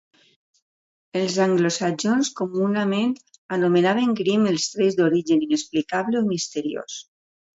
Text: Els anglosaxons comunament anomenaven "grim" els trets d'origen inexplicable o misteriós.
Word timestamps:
Els 1.19 1.35
anglosaxons 1.43 2.31
comunament 2.39 3.11
anomenaven 3.59 4.15
"grim" 4.21 4.49
els 4.53 4.67
trets 4.77 4.97
d'origen 5.01 5.45
inexplicable 5.49 6.23
o 6.23 6.25
misteriós. 6.33 6.99